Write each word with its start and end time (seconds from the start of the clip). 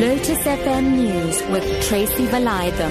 Lotus 0.00 0.38
FM 0.38 0.92
News 0.92 1.42
with 1.50 1.86
Tracy 1.86 2.26
Valaydham. 2.28 2.90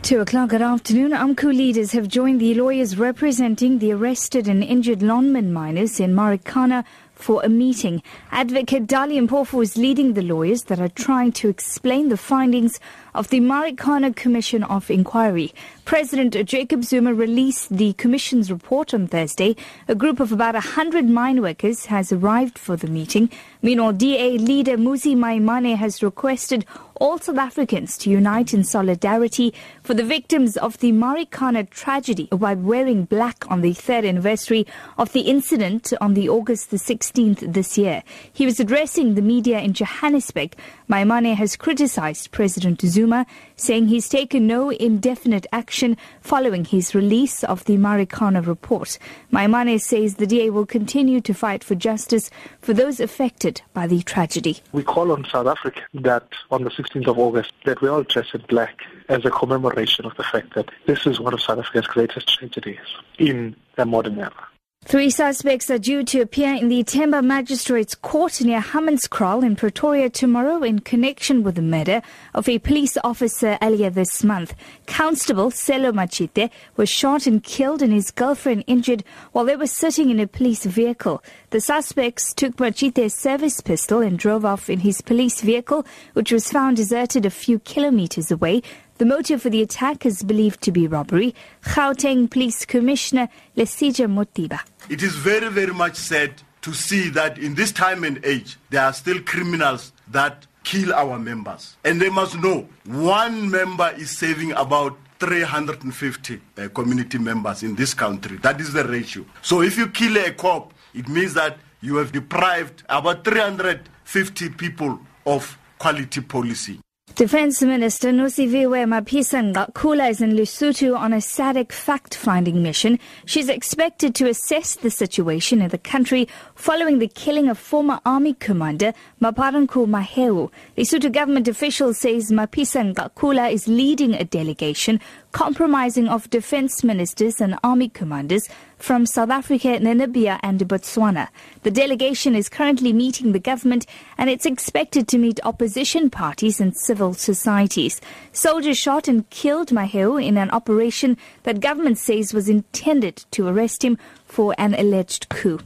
Two 0.00 0.20
o'clock 0.20 0.48
good 0.48 0.62
afternoon. 0.62 1.10
AMCU 1.10 1.54
leaders 1.54 1.92
have 1.92 2.08
joined 2.08 2.40
the 2.40 2.54
lawyers 2.54 2.96
representing 2.96 3.78
the 3.78 3.92
arrested 3.92 4.48
and 4.48 4.64
injured 4.64 5.00
Lonmin 5.00 5.50
miners 5.50 6.00
in 6.00 6.14
Marikana 6.14 6.86
for 7.22 7.40
a 7.44 7.48
meeting. 7.48 8.02
Advocate 8.30 8.86
Dali 8.86 9.24
Mpofu 9.26 9.62
is 9.62 9.76
leading 9.76 10.14
the 10.14 10.22
lawyers 10.22 10.64
that 10.64 10.80
are 10.80 10.88
trying 10.88 11.32
to 11.32 11.48
explain 11.48 12.08
the 12.08 12.16
findings 12.16 12.80
of 13.14 13.28
the 13.28 13.40
Marikana 13.40 14.14
Commission 14.14 14.62
of 14.64 14.90
Inquiry. 14.90 15.54
President 15.84 16.34
Jacob 16.46 16.82
Zuma 16.84 17.14
released 17.14 17.76
the 17.76 17.92
commission's 17.94 18.50
report 18.50 18.92
on 18.92 19.06
Thursday. 19.06 19.54
A 19.88 19.94
group 19.94 20.18
of 20.18 20.32
about 20.32 20.54
100 20.54 21.08
mine 21.08 21.42
workers 21.42 21.86
has 21.86 22.12
arrived 22.12 22.58
for 22.58 22.76
the 22.76 22.86
meeting. 22.86 23.30
Meanwhile, 23.60 23.92
DA 23.92 24.38
leader 24.38 24.76
Mmusi 24.76 25.14
Maimane 25.14 25.76
has 25.76 26.02
requested 26.02 26.64
all 27.02 27.18
South 27.18 27.36
Africans 27.36 27.98
to 27.98 28.10
unite 28.10 28.54
in 28.54 28.62
solidarity 28.62 29.52
for 29.82 29.92
the 29.92 30.04
victims 30.04 30.56
of 30.56 30.78
the 30.78 30.92
Marikana 30.92 31.68
tragedy 31.68 32.28
by 32.30 32.54
wearing 32.54 33.06
black 33.06 33.44
on 33.50 33.60
the 33.60 33.72
third 33.72 34.04
anniversary 34.04 34.64
of 34.96 35.12
the 35.12 35.22
incident 35.22 35.92
on 36.00 36.14
the 36.14 36.28
August 36.28 36.70
the 36.70 36.76
16th 36.76 37.54
this 37.54 37.76
year. 37.76 38.04
He 38.32 38.46
was 38.46 38.60
addressing 38.60 39.16
the 39.16 39.20
media 39.20 39.58
in 39.58 39.72
Johannesburg. 39.72 40.54
Maimane 40.88 41.34
has 41.34 41.56
criticized 41.56 42.30
President 42.30 42.80
Zuma, 42.82 43.26
saying 43.56 43.88
he's 43.88 44.08
taken 44.08 44.46
no 44.46 44.70
indefinite 44.70 45.48
action 45.50 45.96
following 46.20 46.64
his 46.64 46.94
release 46.94 47.42
of 47.42 47.64
the 47.64 47.78
Marikana 47.78 48.46
report. 48.46 48.96
Maimane 49.32 49.80
says 49.80 50.16
the 50.16 50.26
DA 50.26 50.50
will 50.50 50.66
continue 50.66 51.20
to 51.22 51.34
fight 51.34 51.64
for 51.64 51.74
justice 51.74 52.30
for 52.60 52.72
those 52.72 53.00
affected 53.00 53.60
by 53.74 53.88
the 53.88 54.02
tragedy. 54.02 54.58
We 54.70 54.84
call 54.84 55.10
on 55.10 55.24
South 55.24 55.48
Africa 55.48 55.80
that 55.94 56.28
on 56.52 56.62
the 56.62 56.70
16th 56.70 56.91
of 56.94 57.18
August 57.18 57.52
that 57.64 57.80
we 57.80 57.88
all 57.88 58.02
dress 58.02 58.26
in 58.34 58.42
black 58.48 58.82
as 59.08 59.24
a 59.24 59.30
commemoration 59.30 60.04
of 60.04 60.16
the 60.16 60.22
fact 60.22 60.54
that 60.54 60.70
this 60.86 61.06
is 61.06 61.18
one 61.18 61.32
of 61.32 61.40
South 61.40 61.58
Africa's 61.58 61.86
greatest 61.86 62.28
tragedies 62.28 62.78
in 63.18 63.56
the 63.76 63.84
modern 63.84 64.18
era. 64.18 64.48
Three 64.84 65.10
suspects 65.10 65.70
are 65.70 65.78
due 65.78 66.02
to 66.06 66.20
appear 66.20 66.54
in 66.54 66.68
the 66.68 66.82
Temba 66.82 67.24
Magistrates 67.24 67.94
Court 67.94 68.40
near 68.42 68.60
Hammanskraal 68.60 69.44
in 69.44 69.54
Pretoria 69.54 70.10
tomorrow 70.10 70.64
in 70.64 70.80
connection 70.80 71.44
with 71.44 71.54
the 71.54 71.62
murder 71.62 72.02
of 72.34 72.48
a 72.48 72.58
police 72.58 72.98
officer 73.04 73.56
earlier 73.62 73.90
this 73.90 74.24
month. 74.24 74.54
Constable 74.88 75.52
Selo 75.52 75.92
Machite 75.92 76.50
was 76.76 76.90
shot 76.90 77.28
and 77.28 77.44
killed 77.44 77.80
and 77.80 77.92
his 77.92 78.10
girlfriend 78.10 78.64
injured 78.66 79.04
while 79.30 79.44
they 79.44 79.56
were 79.56 79.68
sitting 79.68 80.10
in 80.10 80.18
a 80.18 80.26
police 80.26 80.64
vehicle. 80.64 81.22
The 81.50 81.60
suspects 81.60 82.34
took 82.34 82.58
Machite's 82.58 83.14
service 83.14 83.60
pistol 83.60 84.00
and 84.00 84.18
drove 84.18 84.44
off 84.44 84.68
in 84.68 84.80
his 84.80 85.00
police 85.00 85.42
vehicle, 85.42 85.86
which 86.12 86.32
was 86.32 86.50
found 86.50 86.76
deserted 86.76 87.24
a 87.24 87.30
few 87.30 87.60
kilometers 87.60 88.32
away. 88.32 88.62
The 88.98 89.06
motive 89.06 89.42
for 89.42 89.50
the 89.50 89.62
attack 89.62 90.06
is 90.06 90.22
believed 90.22 90.62
to 90.62 90.70
be 90.70 90.86
robbery. 90.86 91.34
Gauteng 91.64 92.30
Police 92.30 92.64
Commissioner 92.64 93.28
Lesetja 93.56 94.06
Mothiba. 94.06 94.60
It 94.88 95.02
is 95.02 95.14
very, 95.16 95.48
very 95.48 95.72
much 95.72 95.96
sad 95.96 96.42
to 96.60 96.72
see 96.72 97.08
that 97.10 97.38
in 97.38 97.54
this 97.54 97.72
time 97.72 98.04
and 98.04 98.24
age, 98.24 98.58
there 98.70 98.82
are 98.82 98.92
still 98.92 99.20
criminals 99.22 99.92
that 100.08 100.46
kill 100.62 100.92
our 100.94 101.18
members. 101.18 101.76
And 101.84 102.00
they 102.00 102.10
must 102.10 102.38
know 102.38 102.68
one 102.84 103.50
member 103.50 103.92
is 103.96 104.16
saving 104.16 104.52
about 104.52 104.96
350 105.18 106.40
uh, 106.58 106.68
community 106.68 107.18
members 107.18 107.62
in 107.62 107.74
this 107.74 107.94
country. 107.94 108.36
That 108.38 108.60
is 108.60 108.72
the 108.72 108.84
ratio. 108.84 109.24
So 109.40 109.62
if 109.62 109.76
you 109.78 109.88
kill 109.88 110.16
a 110.18 110.32
cop, 110.32 110.74
it 110.94 111.08
means 111.08 111.34
that 111.34 111.58
you 111.80 111.96
have 111.96 112.12
deprived 112.12 112.82
about 112.88 113.24
350 113.24 114.50
people 114.50 115.00
of 115.26 115.58
quality 115.78 116.20
policy. 116.20 116.78
Defense 117.14 117.60
Minister 117.60 118.08
Nosiviwe 118.10 118.86
Mapisa-Nqakula 118.86 120.08
is 120.08 120.22
in 120.22 120.30
Lesotho 120.32 120.96
on 120.96 121.12
a 121.12 121.18
SADC 121.18 121.70
fact-finding 121.70 122.62
mission. 122.62 122.98
She's 123.26 123.50
expected 123.50 124.14
to 124.14 124.30
assess 124.30 124.76
the 124.76 124.90
situation 124.90 125.60
in 125.60 125.68
the 125.68 125.76
country 125.76 126.26
following 126.54 127.00
the 127.00 127.08
killing 127.08 127.50
of 127.50 127.58
former 127.58 128.00
army 128.06 128.32
commander 128.32 128.94
Maaparankoe 129.20 129.86
Mahao. 129.86 130.50
Lesotho 130.78 131.12
government 131.12 131.48
official 131.48 131.92
says 131.92 132.30
Mapisa-Nqakula 132.32 133.52
is 133.52 133.68
leading 133.68 134.14
a 134.14 134.24
delegation 134.24 134.98
compromising 135.32 136.08
of 136.08 136.30
defense 136.30 136.84
ministers 136.84 137.40
and 137.40 137.58
army 137.64 137.88
commanders 137.88 138.48
from 138.76 139.06
South 139.06 139.30
Africa, 139.30 139.78
Namibia 139.80 140.38
and 140.42 140.60
Botswana. 140.60 141.28
The 141.62 141.70
delegation 141.70 142.36
is 142.36 142.48
currently 142.48 142.92
meeting 142.92 143.32
the 143.32 143.38
government 143.38 143.86
and 144.18 144.28
it's 144.28 144.46
expected 144.46 145.08
to 145.08 145.18
meet 145.18 145.40
opposition 145.44 146.10
parties 146.10 146.60
and 146.60 146.76
civil 146.76 147.14
societies. 147.14 148.00
Soldiers 148.32 148.78
shot 148.78 149.08
and 149.08 149.28
killed 149.30 149.68
Mahao 149.68 150.22
in 150.22 150.36
an 150.36 150.50
operation 150.50 151.16
that 151.44 151.60
government 151.60 151.98
says 151.98 152.34
was 152.34 152.48
intended 152.48 153.24
to 153.32 153.48
arrest 153.48 153.82
him 153.82 153.98
for 154.26 154.54
an 154.58 154.74
alleged 154.74 155.28
coup. 155.28 155.60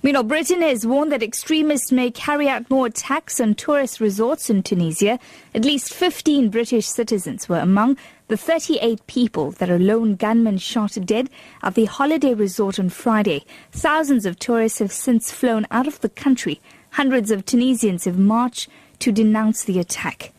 Meanwhile, 0.00 0.24
Britain 0.24 0.62
has 0.62 0.86
warned 0.86 1.10
that 1.10 1.24
extremists 1.24 1.90
may 1.90 2.12
carry 2.12 2.48
out 2.48 2.70
more 2.70 2.86
attacks 2.86 3.40
on 3.40 3.56
tourist 3.56 3.98
resorts 3.98 4.48
in 4.48 4.62
Tunisia. 4.62 5.18
At 5.54 5.64
least 5.64 5.92
15 5.92 6.50
British 6.50 6.86
citizens 6.86 7.48
were 7.48 7.58
among 7.58 7.96
the 8.28 8.36
38 8.36 9.04
people 9.08 9.50
that 9.52 9.70
a 9.70 9.76
lone 9.76 10.14
gunman 10.14 10.58
shot 10.58 10.96
dead 11.04 11.30
at 11.64 11.74
the 11.74 11.86
holiday 11.86 12.32
resort 12.32 12.78
on 12.78 12.90
Friday. 12.90 13.44
Thousands 13.72 14.24
of 14.24 14.38
tourists 14.38 14.78
have 14.78 14.92
since 14.92 15.32
flown 15.32 15.66
out 15.72 15.88
of 15.88 16.00
the 16.00 16.08
country. 16.08 16.60
Hundreds 16.90 17.32
of 17.32 17.44
Tunisians 17.44 18.04
have 18.04 18.18
marched 18.18 18.68
to 19.00 19.10
denounce 19.10 19.64
the 19.64 19.80
attack. 19.80 20.32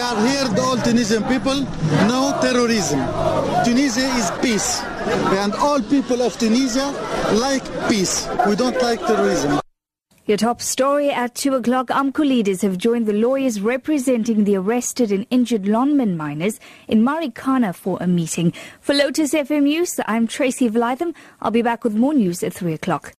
We 0.00 0.06
are 0.06 0.26
here, 0.26 0.48
the 0.48 0.62
all 0.62 0.78
Tunisian 0.78 1.22
people, 1.24 1.60
no 2.08 2.34
terrorism. 2.40 3.00
Tunisia 3.66 4.08
is 4.16 4.30
peace. 4.40 4.80
And 5.42 5.52
all 5.56 5.82
people 5.82 6.22
of 6.22 6.38
Tunisia 6.38 6.86
like 7.34 7.62
peace. 7.86 8.26
We 8.46 8.56
don't 8.56 8.80
like 8.80 9.00
terrorism. 9.00 9.60
Your 10.24 10.38
top 10.38 10.62
story 10.62 11.10
at 11.10 11.34
2 11.34 11.56
o'clock. 11.56 11.88
AMCU 11.88 12.20
leaders 12.20 12.62
have 12.62 12.78
joined 12.78 13.04
the 13.04 13.12
lawyers 13.12 13.60
representing 13.60 14.44
the 14.44 14.56
arrested 14.56 15.12
and 15.12 15.26
injured 15.28 15.64
Lonmin 15.64 16.16
miners 16.16 16.58
in 16.88 17.02
Marikana 17.02 17.74
for 17.74 17.98
a 18.00 18.06
meeting. 18.06 18.54
For 18.80 18.94
Lotus 18.94 19.34
FM 19.34 19.64
News, 19.64 20.00
I'm 20.06 20.26
Tracy 20.26 20.70
Valaydham. 20.70 21.14
I'll 21.42 21.50
be 21.50 21.60
back 21.60 21.84
with 21.84 21.94
more 21.94 22.14
news 22.14 22.42
at 22.42 22.54
3 22.54 22.72
o'clock. 22.72 23.12